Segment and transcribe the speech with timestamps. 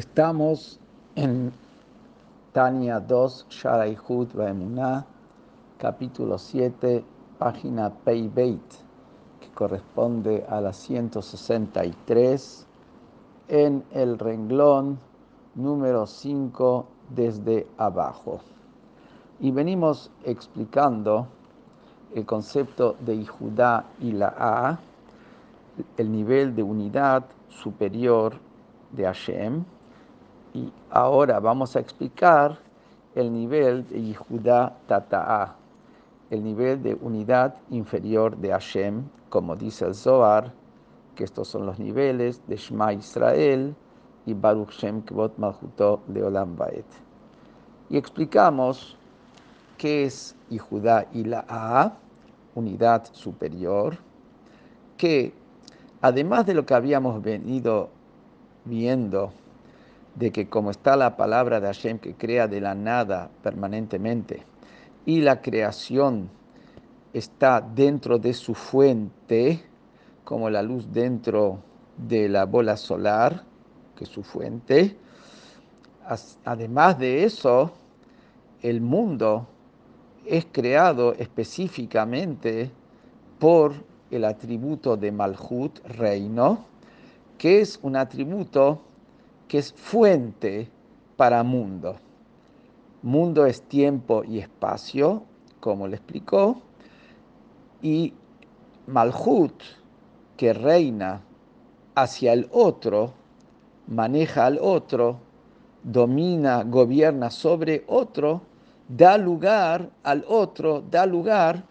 [0.00, 0.80] Estamos
[1.14, 1.52] en
[2.54, 5.04] Tania 2, Sharai Hud Baemuná,
[5.76, 7.04] capítulo 7,
[7.38, 8.62] página Pei Beit,
[9.40, 12.66] que corresponde a la 163,
[13.48, 14.98] en el renglón
[15.54, 18.40] número 5 desde abajo.
[19.38, 21.26] Y venimos explicando
[22.14, 24.78] el concepto de Judá y la A,
[25.98, 28.32] el nivel de unidad superior
[28.92, 29.62] de Hashem,
[30.54, 32.58] y ahora vamos a explicar
[33.14, 35.54] el nivel de Yehudá Tata'a,
[36.30, 40.52] el nivel de unidad inferior de Hashem, como dice el Zohar,
[41.14, 43.74] que estos son los niveles de Shema Israel
[44.26, 46.86] y Baruch Shem Kvot Malchuto de Olam Baet.
[47.88, 48.96] Y explicamos
[49.76, 51.92] qué es Yehudá y la A,
[52.54, 53.96] unidad superior,
[54.96, 55.32] que
[56.00, 57.88] además de lo que habíamos venido
[58.64, 59.32] viendo,
[60.14, 64.42] de que como está la palabra de Hashem que crea de la nada permanentemente
[65.06, 66.30] y la creación
[67.12, 69.64] está dentro de su fuente,
[70.24, 71.58] como la luz dentro
[71.96, 73.44] de la bola solar,
[73.96, 74.96] que es su fuente,
[76.44, 77.72] además de eso,
[78.62, 79.48] el mundo
[80.26, 82.70] es creado específicamente
[83.38, 83.72] por
[84.10, 86.66] el atributo de Malhut, reino,
[87.38, 88.82] que es un atributo
[89.50, 90.70] que es fuente
[91.16, 91.96] para mundo.
[93.02, 95.24] Mundo es tiempo y espacio,
[95.58, 96.62] como le explicó,
[97.82, 98.14] y
[98.86, 99.60] Malhut,
[100.36, 101.22] que reina
[101.96, 103.12] hacia el otro,
[103.88, 105.18] maneja al otro,
[105.82, 108.42] domina, gobierna sobre otro,
[108.88, 111.64] da lugar al otro, da lugar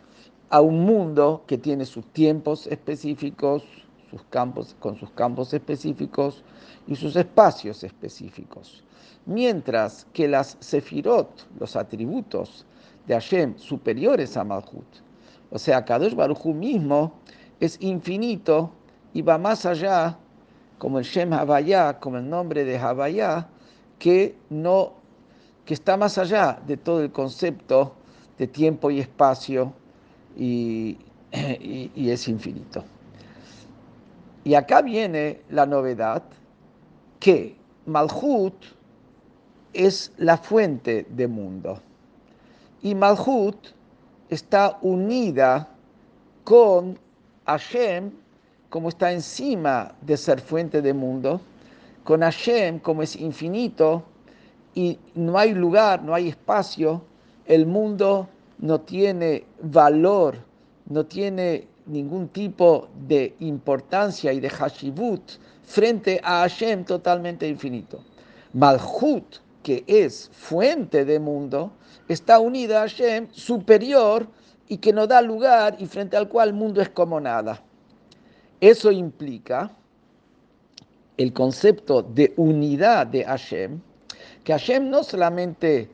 [0.49, 3.63] a un mundo que tiene sus tiempos específicos,
[4.09, 6.43] sus campos, con sus campos específicos
[6.87, 8.83] y sus espacios específicos.
[9.25, 12.65] Mientras que las sefirot, los atributos
[13.07, 14.87] de Hashem superiores a Malhut,
[15.51, 17.13] o sea, Kadosh Baruch mismo
[17.59, 18.71] es infinito
[19.13, 20.17] y va más allá,
[20.77, 23.47] como el Shem Havaya, como el nombre de Havaya,
[23.97, 24.93] que, no,
[25.65, 27.95] que está más allá de todo el concepto
[28.37, 29.73] de tiempo y espacio
[30.37, 30.97] y,
[31.95, 32.83] y es infinito.
[34.49, 36.23] Y acá viene la novedad
[37.19, 37.55] que
[37.85, 38.55] Malhut
[39.73, 41.79] es la fuente de mundo.
[42.81, 43.57] Y Malhut
[44.27, 45.69] está unida
[46.43, 46.97] con
[47.45, 48.09] Hashem
[48.71, 51.41] como está encima de ser fuente de mundo,
[52.03, 54.03] con Hashem como es infinito
[54.73, 57.03] y no hay lugar, no hay espacio,
[57.45, 58.27] el mundo
[58.57, 60.39] no tiene valor,
[60.87, 65.21] no tiene ningún tipo de importancia y de hashibut
[65.63, 68.03] frente a Hashem totalmente infinito.
[68.53, 71.71] Malhut, que es fuente de mundo,
[72.07, 74.27] está unida a Hashem superior
[74.67, 77.61] y que no da lugar y frente al cual el mundo es como nada.
[78.61, 79.71] Eso implica
[81.17, 83.81] el concepto de unidad de Hashem,
[84.43, 85.89] que Hashem no solamente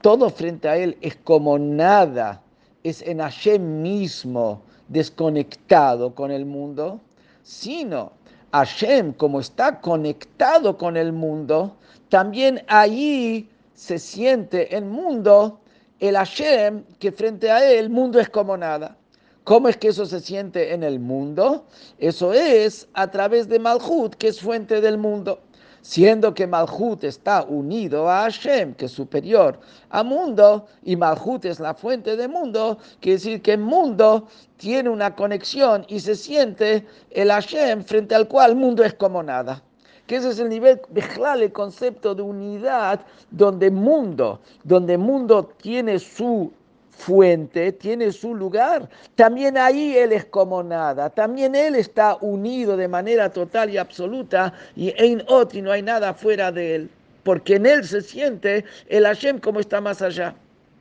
[0.00, 2.42] todo frente a él es como nada,
[2.82, 7.00] es en Hashem mismo desconectado con el mundo,
[7.42, 8.12] sino
[8.52, 11.76] Hashem, como está conectado con el mundo,
[12.08, 15.60] también ahí se siente el mundo,
[16.00, 18.96] el Hashem, que frente a él el mundo es como nada.
[19.44, 21.66] ¿Cómo es que eso se siente en el mundo?
[21.98, 25.40] Eso es a través de Malhut, que es fuente del mundo
[25.86, 29.60] siendo que Malhut está unido a Hashem, que es superior
[29.90, 34.26] a mundo, y Malhut es la fuente del mundo, quiere decir que mundo
[34.56, 39.62] tiene una conexión y se siente el Hashem frente al cual mundo es como nada.
[40.08, 46.50] Que ese es el nivel, el concepto de unidad, donde mundo, donde mundo tiene su
[46.96, 48.88] fuente, tiene su lugar.
[49.14, 51.10] También ahí Él es como nada.
[51.10, 56.14] También Él está unido de manera total y absoluta y en otro no hay nada
[56.14, 56.90] fuera de Él.
[57.22, 60.34] Porque en Él se siente el Hashem como está más allá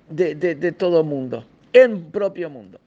[0.09, 2.79] de, de todo mundo, en propio mundo.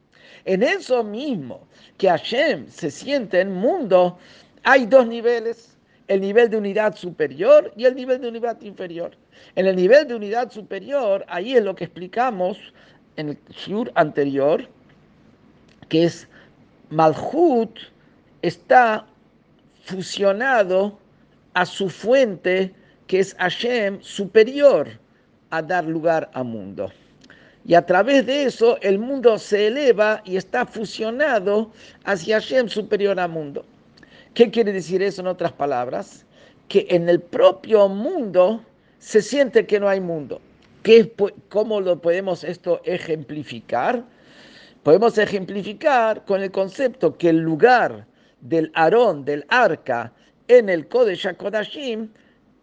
[0.45, 1.67] En eso mismo
[1.99, 4.19] que Hashem se siente en mundo,
[4.63, 5.79] hay dos niveles
[6.09, 9.13] el nivel de unidad superior y el nivel de unidad inferior.
[9.55, 12.59] En el nivel de unidad superior, ahí es lo que explicamos
[13.19, 14.67] en el shiur anterior,
[15.91, 16.27] que es
[16.89, 17.79] Malhut
[18.41, 19.07] está
[19.85, 20.99] fusionado
[21.53, 22.73] a su fuente,
[23.07, 24.89] que es Hashem, superior
[25.51, 26.91] a dar lugar al mundo.
[27.67, 31.71] Y a través de eso el mundo se eleva y está fusionado
[32.05, 33.67] hacia Hashem superior al mundo.
[34.33, 36.25] ¿Qué quiere decir eso en otras palabras?
[36.69, 38.63] que en el propio mundo
[38.99, 40.41] se siente que no hay mundo.
[40.89, 41.13] ¿Qué,
[41.51, 44.07] ¿Cómo lo podemos esto ejemplificar?
[44.83, 48.07] Podemos ejemplificar con el concepto que el lugar
[48.41, 50.15] del Aarón, del arca,
[50.47, 52.09] en el Kodesh HaKodashim,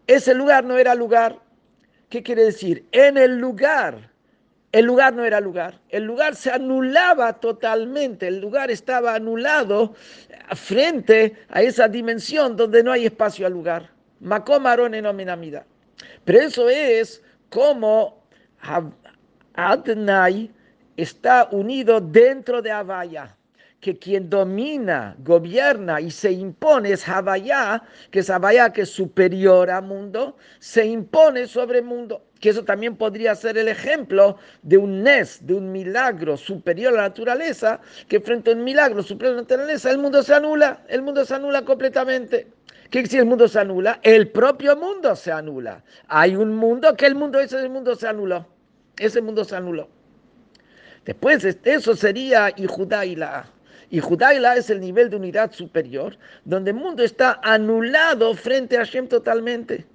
[0.07, 1.38] ese lugar no era lugar.
[2.10, 2.83] ¿Qué quiere decir?
[2.92, 4.10] En el lugar,
[4.72, 5.80] el lugar no era lugar.
[5.89, 8.27] El lugar se anulaba totalmente.
[8.27, 9.94] El lugar estaba anulado
[10.56, 13.92] frente a esa dimensión donde no hay espacio al lugar.
[14.19, 15.06] Makom Aarón en
[16.24, 18.24] Pero eso es como
[19.54, 20.52] Adnai
[20.98, 23.36] está unido dentro de Avaya,
[23.80, 29.70] que quien domina, gobierna y se impone es Havaya, que es Havaya que es superior
[29.70, 32.24] al mundo, se impone sobre mundo.
[32.40, 36.98] Que eso también podría ser el ejemplo de un Nes, de un milagro superior a
[36.98, 40.84] la naturaleza, que frente a un milagro superior a la naturaleza, el mundo se anula,
[40.88, 42.48] el mundo se anula completamente.
[42.96, 44.00] ¿Qué si el mundo se anula?
[44.04, 45.84] El propio mundo se anula.
[46.08, 48.48] Hay un mundo que el mundo, ese mundo se anuló.
[48.98, 49.90] Ese mundo se anuló.
[51.04, 53.48] Después, eso sería y Judá y la.
[53.90, 58.34] Y Judá y la es el nivel de unidad superior, donde el mundo está anulado
[58.34, 59.86] frente a Hashem totalmente.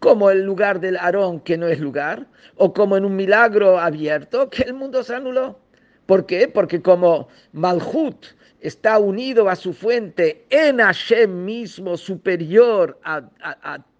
[0.00, 2.26] Como el lugar del Aarón, que no es lugar,
[2.56, 5.60] o como en un milagro abierto, que el mundo se anuló.
[6.06, 6.48] ¿Por qué?
[6.48, 8.26] Porque como Malhut
[8.60, 13.22] está unido a su fuente en Hashem mismo, superior a,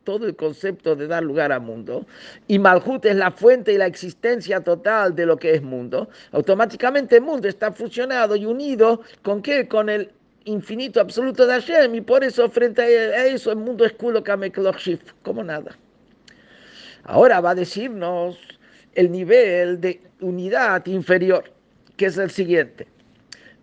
[0.05, 2.07] todo el concepto de dar lugar al mundo,
[2.47, 7.17] y Malhut es la fuente y la existencia total de lo que es mundo, automáticamente
[7.17, 9.69] el mundo está fusionado y unido con qué?
[9.69, 10.11] Con el
[10.47, 14.25] infinito absoluto de Hashem, y por eso frente a eso el mundo es kulo
[15.23, 15.77] como nada.
[17.05, 18.39] Ahora va a decirnos
[18.95, 21.45] el nivel de unidad inferior,
[21.99, 22.87] que es el siguiente.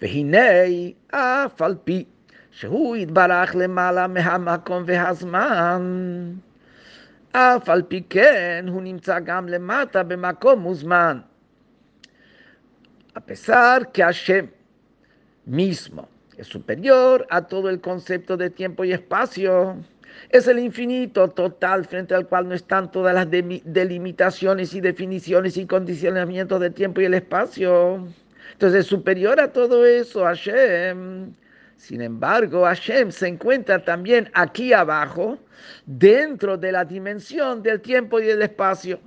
[0.04, 2.06] Vejinei a falpi
[2.50, 5.82] שהוא יתברך למעלה מהמקום והזמן,
[7.32, 11.20] אף על פי כן הוא נמצא גם למטה במקום וזמן.
[13.14, 14.46] A pesar que Hashem
[15.46, 16.08] mismo
[16.38, 19.76] es superior a todo el concepto de tiempo y espacio,
[20.30, 25.66] es el infinito total frente al cual no están todas las delimitaciones y definiciones y
[25.66, 28.06] condicionamientos de tiempo y el espacio.
[28.55, 31.33] Entonces es superior a todo eso, Hashem.
[31.75, 35.37] Sin embargo, Hashem se encuentra también aquí abajo,
[35.85, 38.97] dentro de la dimensión del tiempo y del espacio.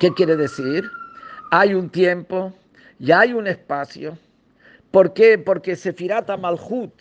[0.00, 0.90] ¿Qué quiere decir?
[1.52, 2.52] Hay un tiempo
[2.98, 4.18] y hay un espacio.
[4.90, 5.38] ¿Por qué?
[5.38, 6.92] Porque Sefirata Malhut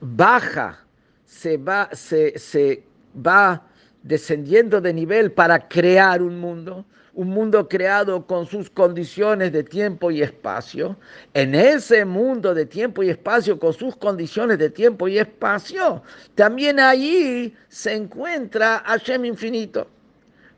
[0.00, 0.80] baja,
[1.24, 2.82] se va, se
[3.24, 3.64] va
[4.02, 10.10] descendiendo de nivel para crear un mundo un mundo creado con sus condiciones de tiempo
[10.10, 10.96] y espacio,
[11.34, 16.02] en ese mundo de tiempo y espacio, con sus condiciones de tiempo y espacio,
[16.34, 19.86] también allí se encuentra Hashem infinito.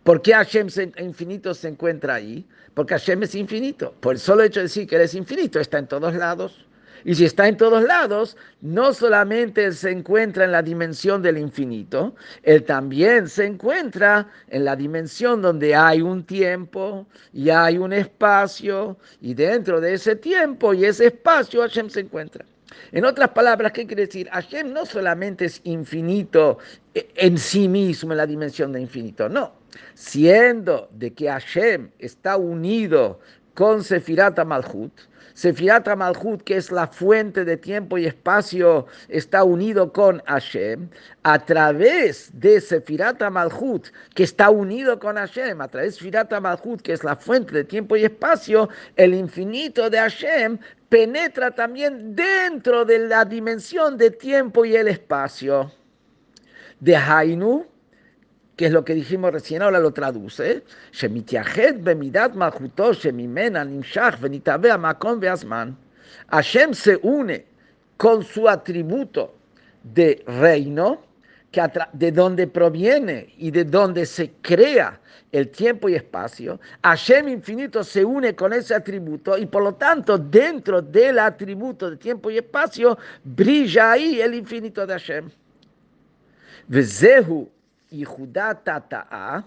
[0.04, 0.68] ¿Por qué Hashem
[0.98, 2.46] infinito se encuentra ahí?
[2.74, 3.94] Porque Hashem es infinito.
[4.00, 6.66] Por el solo hecho de decir que Él es infinito, está en todos lados.
[7.04, 11.38] Y si está en todos lados, no solamente Él se encuentra en la dimensión del
[11.38, 17.92] infinito, Él también se encuentra en la dimensión donde hay un tiempo y hay un
[17.92, 22.44] espacio, y dentro de ese tiempo y ese espacio Hashem se encuentra.
[22.92, 24.28] En otras palabras, ¿qué quiere decir?
[24.30, 26.58] Hashem no solamente es infinito
[26.94, 29.52] en sí mismo en la dimensión de infinito, no.
[29.94, 33.20] Siendo de que Hashem está unido
[33.54, 34.92] con Sefirat Malhut,
[35.34, 40.88] Sefirat Malhut, que es la fuente de tiempo y espacio, está unido con Hashem.
[41.24, 46.80] A través de Sefirat Malhut, que está unido con Hashem, a través de Sefirat Malhut,
[46.82, 52.84] que es la fuente de tiempo y espacio, el infinito de Hashem penetra también dentro
[52.84, 55.72] de la dimensión de tiempo y el espacio.
[56.78, 57.66] De Hainu,
[58.56, 60.62] que es lo que dijimos recién, ahora lo traduce,
[66.28, 67.44] Hashem se une
[67.96, 69.34] con su atributo
[69.82, 71.02] de reino,
[71.50, 77.82] que de donde proviene y de donde se crea el tiempo y espacio, Hashem infinito
[77.82, 82.38] se une con ese atributo y por lo tanto dentro del atributo de tiempo y
[82.38, 85.30] espacio brilla ahí el infinito de Hashem.
[86.68, 87.48] Vezehu
[87.94, 89.44] y Judá Tata'a,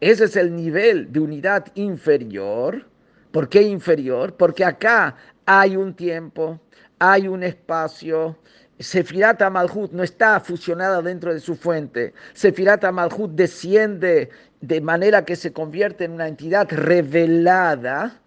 [0.00, 2.86] ese es el nivel de unidad inferior.
[3.30, 4.34] ¿Por qué inferior?
[4.34, 6.60] Porque acá hay un tiempo,
[6.98, 8.38] hay un espacio.
[8.78, 12.14] Sefirata Malhut no está fusionada dentro de su fuente.
[12.32, 18.20] Sefirata Malhut desciende de manera que se convierte en una entidad revelada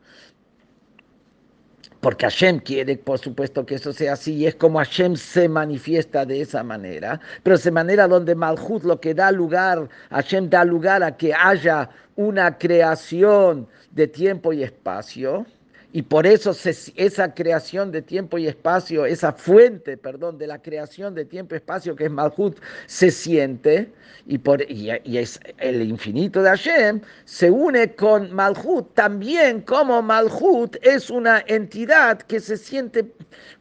[2.01, 6.25] porque Hashem quiere, por supuesto, que eso sea así, y es como Hashem se manifiesta
[6.25, 11.03] de esa manera, pero de manera donde Malhut lo que da lugar, Hashem da lugar
[11.03, 15.45] a que haya una creación de tiempo y espacio,
[15.93, 16.55] y por eso
[16.95, 21.57] esa creación de tiempo y espacio, esa fuente, perdón, de la creación de tiempo y
[21.57, 23.91] espacio que es Malhut, se siente,
[24.25, 30.77] y, por, y, es el infinito de Hashem, se une con Malhut también como Malhut
[30.81, 33.11] es una entidad que se siente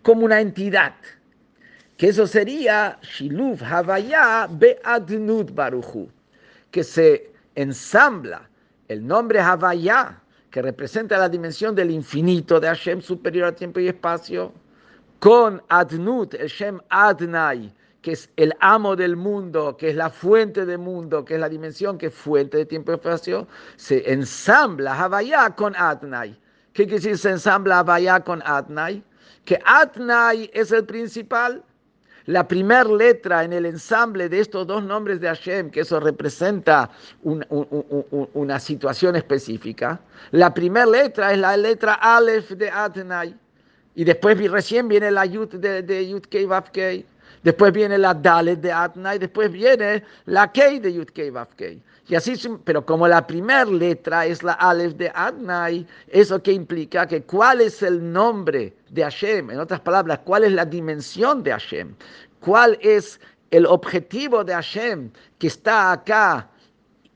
[0.03, 0.95] como una entidad.
[1.97, 6.09] Que eso sería Shiluf Havaya Be'adnud Baruchu,
[6.71, 8.49] que se ensambla
[8.89, 10.20] el nombre Havaya
[10.51, 14.53] que representa la dimensión del infinito de Hashem superior a tiempo y espacio,
[15.21, 20.65] con Adnut, el Shem Adnai, que es el amo del mundo, que es la fuente
[20.65, 24.99] del mundo, que es la dimensión que es fuente de tiempo y espacio, se ensambla
[24.99, 26.31] Havaya con Adnai.
[26.73, 29.05] ¿Qué quiere decir se ensambla Havaya con Adnai?
[29.45, 31.63] Que Adnai es el principal,
[32.31, 36.89] la primera letra en el ensamble de estos dos nombres de Hashem, que eso representa
[37.23, 43.35] una situación específica, la primera letra es la letra Aleph de Adonai.
[43.97, 47.05] Y después recién viene la Yud de, de Yud Kei Vav Kei.
[47.43, 49.19] Después viene la Dalet de Adonai.
[49.19, 51.83] Después viene la Kei de Yud Kei Vav Kei.
[52.11, 57.07] Y así, pero como la primera letra es la Aleph de Adnai, eso que implica
[57.07, 61.53] que cuál es el nombre de Hashem, en otras palabras, cuál es la dimensión de
[61.53, 61.95] Hashem,
[62.41, 63.21] cuál es
[63.53, 66.49] el objetivo de Hashem que está acá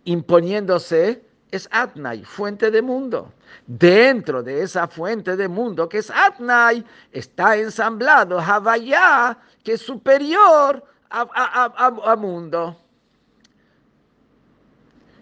[0.05, 3.33] imponiéndose, es Adnai, fuente de mundo.
[3.67, 10.85] Dentro de esa fuente de mundo que es Adnai, está ensamblado Havaya, que es superior
[11.11, 12.84] a mundo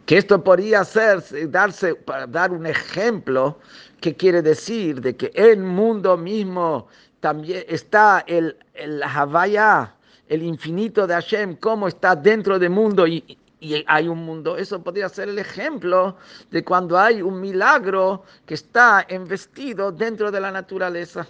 [0.07, 3.59] que esto podría ser, darse, para dar un ejemplo,
[4.01, 6.89] que quiere decir de que el mundo mismo
[7.21, 9.95] también está el, el Havaya,
[10.29, 14.57] el infinito de Hashem, como está dentro del mundo y, y hay un mundo.
[14.57, 16.17] Eso podría ser el ejemplo
[16.51, 21.27] de cuando hay un milagro que está investido dentro de la naturaleza.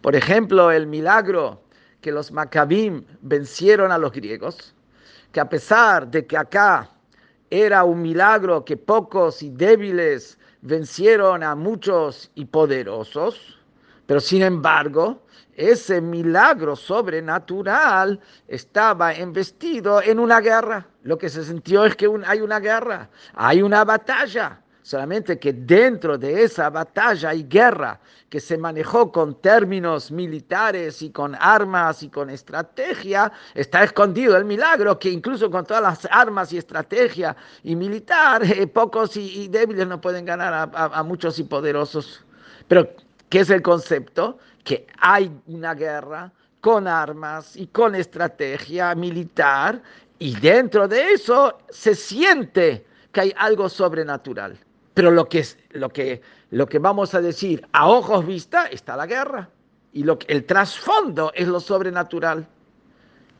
[0.00, 1.60] Por ejemplo, el milagro
[2.00, 4.72] que los Maccabim vencieron a los griegos,
[5.30, 6.88] que a pesar de que acá
[7.50, 13.58] era un milagro que pocos y débiles vencieron a muchos y poderosos,
[14.06, 15.22] pero sin embargo,
[15.54, 20.86] ese milagro sobrenatural estaba investido en una guerra.
[21.02, 26.16] Lo que se sintió es que hay una guerra, hay una batalla solamente que dentro
[26.16, 32.08] de esa batalla y guerra que se manejó con términos militares y con armas y
[32.08, 37.74] con estrategia, está escondido el milagro que incluso con todas las armas y estrategia y
[37.74, 42.24] militar, eh, pocos y, débiles no pueden ganar a, a muchos y poderosos.
[42.68, 42.88] Pero,
[43.28, 44.38] ¿qué es el concepto?
[44.62, 49.82] Que hay una guerra con armas y con estrategia militar
[50.20, 54.56] y dentro de eso se siente que hay algo sobrenatural.
[54.96, 56.22] Pero lo que, lo que,
[56.52, 59.50] lo que vamos a decir a ojos vista está la guerra.
[59.92, 62.48] Y lo, el trasfondo es lo sobrenatural.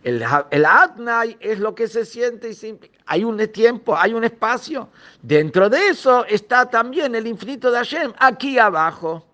[0.04, 4.90] El, el Adnai es lo que se siente y hay un tiempo, hay un espacio.
[5.22, 9.24] Dentro de eso está también el infinito de Hashem, aquí abajo.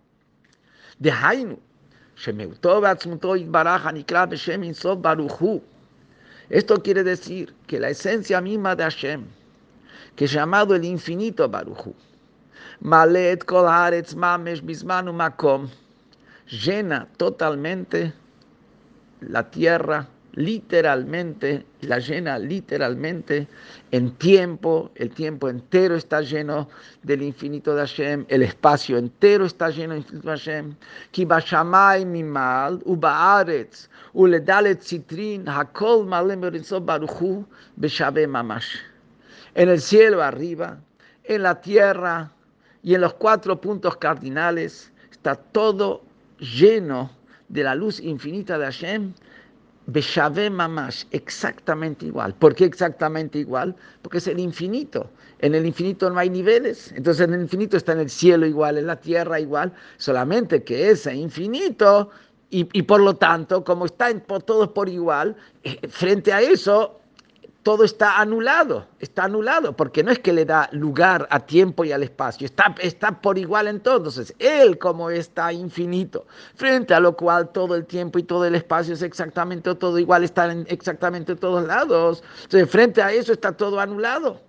[1.01, 1.59] De Hainu.
[6.51, 9.25] Esto quiere decir que la esencia misma de Hashem,
[10.15, 11.93] que es llamado el infinito Baruchu,
[12.83, 15.69] Malet kol haaretz mamesh bismanu makom.
[16.51, 18.13] Llena totalmente
[19.21, 23.47] la tierra, literalmente, la llena literalmente
[23.93, 26.69] en tiempo, el tiempo entero está lleno
[27.05, 30.75] del infinito de Hashem, el espacio entero está lleno del infinito de Hashem.
[31.13, 37.47] Ki bashamay mimal, u baaretz, u ledalet citrin, hakol malem baruchu,
[38.29, 38.75] mamash.
[39.55, 40.81] En el cielo arriba,
[41.23, 42.33] en la tierra,
[42.83, 46.03] y en los cuatro puntos cardinales está todo
[46.39, 47.11] lleno
[47.49, 49.13] de la luz infinita de Hashem.
[49.87, 52.35] Beshavé Mamash, exactamente igual.
[52.35, 53.75] ¿Por qué exactamente igual?
[54.01, 55.11] Porque es el infinito.
[55.41, 56.93] En el infinito no hay niveles.
[56.93, 59.73] Entonces en el infinito está en el cielo igual, en la tierra igual.
[59.97, 62.11] Solamente que ese infinito,
[62.51, 65.35] y, por lo tanto, como está por, todos por igual,
[65.65, 67.01] eh, frente a eso
[67.63, 71.93] todo está anulado, está anulado, porque no es que le da lugar a tiempo y
[71.93, 73.99] al espacio, está, está por igual en todo.
[73.99, 76.27] Entonces, Él como está infinito,
[76.57, 80.25] frente a lo cual todo el tiempo y todo el espacio es exactamente todo igual,
[80.25, 82.25] está en exactamente todos lados.
[82.43, 84.41] Entonces, frente a eso está todo anulado.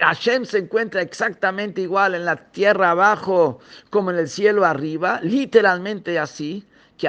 [0.00, 3.58] Hashem se encuentra exactamente igual en la tierra abajo
[3.90, 6.64] como en el cielo arriba, literalmente así
[6.96, 7.08] que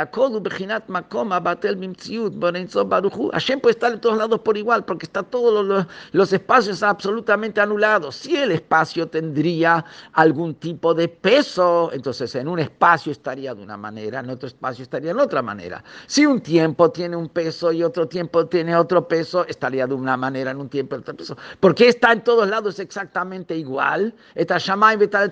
[3.32, 7.62] Hashem puede estar en todos lados por igual, porque está todos los, los, espacios absolutamente
[7.62, 8.16] anulados.
[8.16, 13.78] Si el espacio tendría algún tipo de peso, entonces en un espacio estaría de una
[13.78, 15.84] manera, en otro espacio estaría de otra manera.
[16.08, 20.18] Si un tiempo tiene un peso y otro tiempo tiene otro peso, estaría de una
[20.18, 21.38] manera en un tiempo y otro peso.
[21.60, 24.14] ¿Por qué está en todos lados exactamente igual?
[24.36, 24.58] Está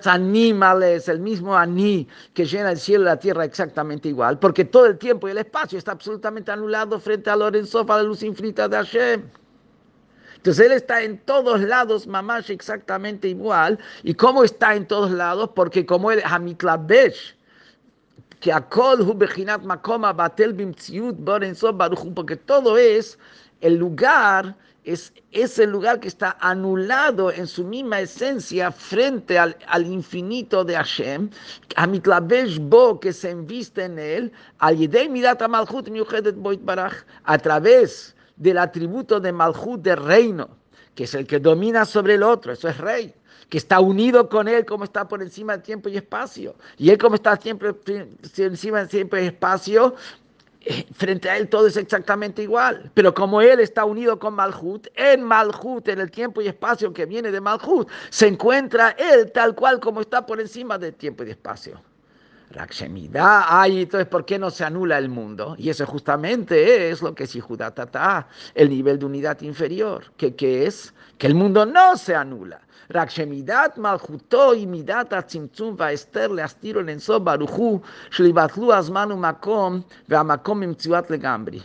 [0.06, 4.86] animales, el mismo aní que llena el cielo y la tierra exactamente igual porque todo
[4.86, 8.68] el tiempo y el espacio está absolutamente anulado frente a Lorenzo, a la luz infinita
[8.68, 9.22] de Hashem.
[10.34, 13.78] Entonces él está en todos lados, mamash, exactamente igual.
[14.02, 15.50] ¿Y cómo está en todos lados?
[15.54, 17.36] Porque como él, Hamitlabesh,
[18.40, 21.16] que Akol hu bechinat makoma batel bimtziut
[22.12, 23.16] porque todo es
[23.60, 29.86] el lugar es ese lugar que está anulado en su misma esencia frente al, al
[29.86, 31.30] infinito de Hashem,
[31.76, 34.32] Amitlabesh Bo, que se enviste en él,
[37.24, 40.48] a través del atributo de Malchut de reino,
[40.94, 43.14] que es el que domina sobre el otro, eso es rey
[43.52, 46.54] que está unido con Él como está por encima del tiempo y espacio.
[46.78, 47.74] Y Él como está siempre
[48.38, 49.94] encima del tiempo y espacio,
[50.94, 52.90] frente a él todo es exactamente igual.
[52.94, 57.06] Pero como él está unido con Malhut, en Malhut, en el tiempo y espacio que
[57.06, 61.30] viene de Malhut, se encuentra él tal cual como está por encima del tiempo y
[61.30, 61.80] espacio.
[62.52, 65.54] Rakshemida, ay, entonces, ¿por qué no se anula el mundo?
[65.58, 70.66] Y eso justamente es lo que es Tata, el nivel de unidad inferior, que, que
[70.66, 72.60] es que el mundo no se anula.
[72.94, 80.60] רק שמידת מלכותו היא מידת הצמצום וההסתר להסתיר ולנסות ברוך הוא, שיבטלו הזמן ומקום, והמקום
[80.60, 81.58] במציאות לגמרי.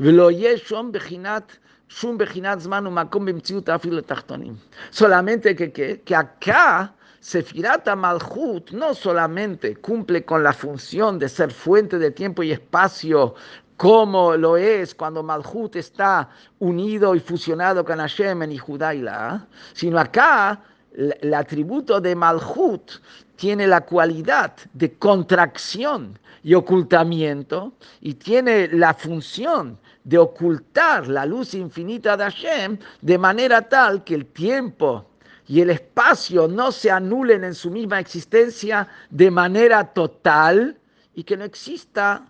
[0.00, 1.56] ולא יהיה שום בחינת
[1.88, 4.54] שום בחינת זמן ומקום במציאות אפילו לתחתונים.
[4.92, 6.92] Que, que, que acá
[7.24, 13.34] Sefirat Malhut no solamente cumple con la función de ser fuente de tiempo y espacio
[13.76, 19.46] como lo es cuando Malhut está unido y fusionado con Hashem en Judá y la,
[19.72, 20.62] sino acá
[20.96, 22.92] el atributo de Malhut
[23.36, 31.54] tiene la cualidad de contracción y ocultamiento y tiene la función de ocultar la luz
[31.54, 35.06] infinita de Hashem de manera tal que el tiempo
[35.46, 40.78] y el espacio no se anulen en su misma existencia de manera total
[41.14, 42.24] y que no exista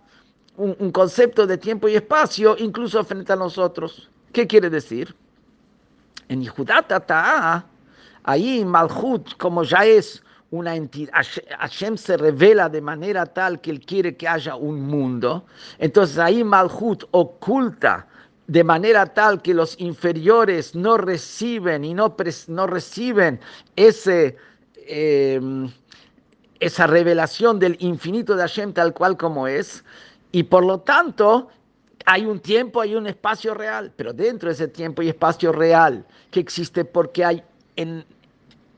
[0.57, 4.09] un, concepto de tiempo y espacio incluso frente a nosotros.
[4.31, 5.15] ¿Qué quiere decir?
[6.27, 6.91] En Yehudat
[8.23, 11.13] Ahí Malhut, como ya es una entidad,
[11.59, 15.45] Hashem se revela de manera tal que él quiere que haya un mundo.
[15.77, 18.07] Entonces ahí Malhut oculta
[18.47, 22.15] de manera tal que los inferiores no reciben y no,
[22.47, 23.39] no reciben
[23.75, 24.37] ese,
[24.87, 25.71] em,
[26.59, 29.83] esa revelación del infinito de Hashem tal cual como es.
[30.35, 31.47] Y por lo tanto,
[32.05, 36.05] hay un tiempo, hay un espacio real, pero dentro de ese tiempo y espacio real
[36.29, 37.41] que existe porque hay
[37.77, 38.03] en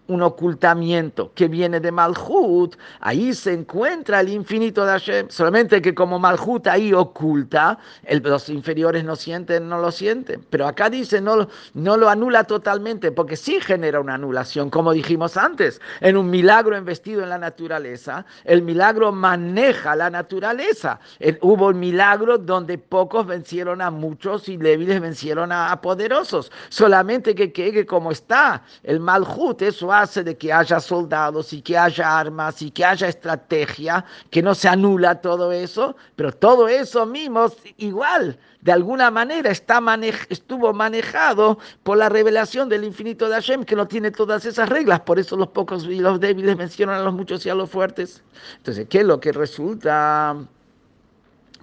[0.08, 5.30] un ocultamiento que viene de Malhut, ahí se encuentra el infinito de Hashem.
[5.30, 7.78] Solamente que como Malhut ahí oculta,
[8.24, 10.46] los inferiores no sienten, no lo sienten.
[10.50, 15.38] Pero acá dice, no, no lo anula totalmente, porque sí genera una anulación, como dijimos
[15.38, 21.00] antes, en un milagro investido en la naturaleza, el milagro maneja la naturaleza.
[21.42, 26.52] hubo un milagro donde pocos vencieron a muchos y débiles vencieron a, poderosos.
[26.70, 31.62] Solamente que, que, que como está el Malhut, eso hace de que haya soldados y
[31.62, 36.68] que haya armas y que haya estrategia, que no se anula todo eso, pero todo
[36.68, 39.82] eso mismo igual, de alguna manera está
[40.30, 45.00] estuvo manejado por la revelación del infinito de Hashem, que no tiene todas esas reglas,
[45.02, 48.22] por eso los pocos y los débiles mencionan a los muchos y a los fuertes.
[48.58, 50.36] Entonces, ¿qué es lo que resulta?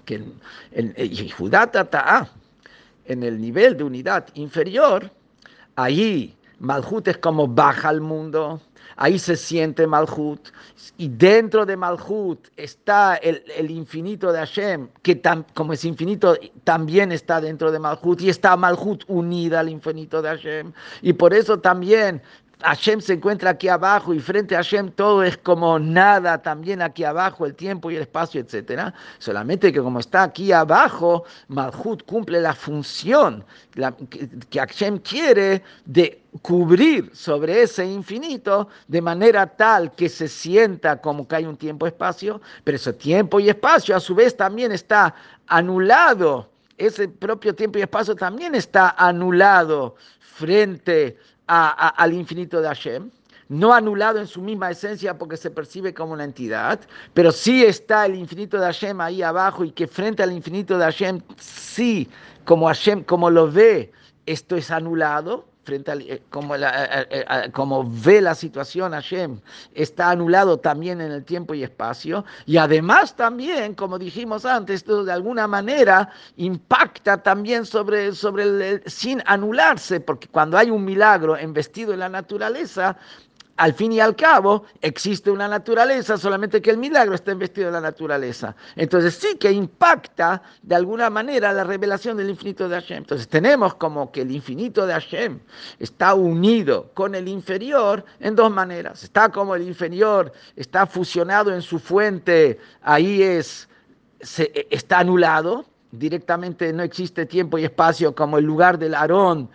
[0.05, 0.40] Que en,
[0.73, 1.18] en, en,
[3.07, 5.11] en el nivel de unidad inferior,
[5.77, 8.61] ahí Malhut es como baja al mundo,
[8.96, 10.48] ahí se siente Malhut,
[10.96, 15.20] y dentro de Malhut está el, infinito de Hashem, que
[15.53, 20.29] como es infinito, también está dentro de Malhut, y está Malhut unida al infinito de
[20.31, 20.72] Hashem,
[21.03, 22.22] y por eso también
[22.64, 27.05] Hashem se encuentra aquí abajo y frente a Hashem todo es como nada, también aquí
[27.05, 28.94] abajo el tiempo y el espacio, etc.
[29.18, 33.44] Solamente que como está aquí abajo, Malhut cumple la función
[34.50, 41.29] que, Hashem quiere de cubrir sobre ese infinito de manera tal que se sienta como
[41.29, 45.14] que hay un tiempo-espacio, pero ese tiempo y espacio a su vez también está
[45.46, 46.48] anulado
[46.79, 53.11] ese propio tiempo y espacio también está anulado frente al infinito de Hashem,
[53.48, 56.80] no anulado en su misma esencia porque se percibe como una entidad,
[57.12, 60.85] pero sí está el infinito de Hashem ahí abajo y que frente al infinito de
[60.85, 62.09] Hashem, sí,
[62.44, 63.92] como Hashem, como lo ve,
[64.26, 69.40] esto es anulado, frente a eh, como, eh, como ve la situación Hashem,
[69.74, 75.05] está anulado también en el tiempo y espacio, y además también, como dijimos antes, esto
[75.05, 81.40] de alguna manera impacta también sobre, sobre el, sin anularse, porque cuando hay un milagro
[81.40, 82.96] investido en la naturaleza,
[83.57, 87.75] al fin y al cabo existe una naturaleza, solamente que el milagro está investido en
[87.75, 88.57] la naturaleza.
[88.75, 92.99] Entonces sí que impacta de alguna manera la revelación del infinito de Hashem.
[92.99, 95.38] Entonces tenemos como que el infinito de Hashem
[95.79, 99.05] está unido con el inferior en dos maneras.
[99.05, 103.69] Está como el inferior, está fusionado en su fuente, ahí es,
[104.71, 105.64] está anulado.
[105.93, 109.49] Directamente no existe tiempo y espacio como el lugar del Aarón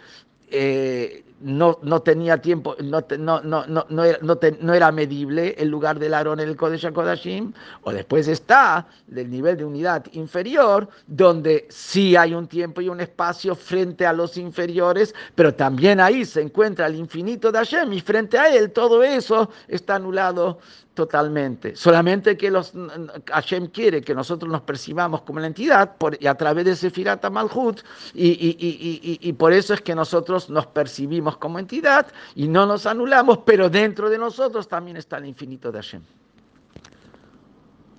[0.51, 5.69] eh, no, no, tenía tiempo, no, no, no, no, no, era, no, era medible el
[5.69, 10.89] lugar del Aarón en el Kodesh HaKodashim, o después está del nivel de unidad inferior,
[11.07, 16.25] donde sí hay un tiempo y un espacio frente a los inferiores, pero también ahí
[16.25, 20.59] se encuentra el infinito de Hashem, y frente a él todo eso está anulado
[20.99, 21.77] totalmente.
[21.77, 22.73] Solamente que los,
[23.27, 27.79] Hashem quiere que nosotros nos percibamos como la entidad y a través de Sefirat Malhut,
[28.13, 32.65] y, y, y, y, por eso es que nosotros nos percibimos como entidad y no
[32.65, 36.01] nos anulamos, pero dentro de nosotros también está el infinito de Hashem.